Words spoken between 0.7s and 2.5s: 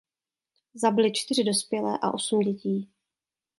Zabili čtyři dospělé a osm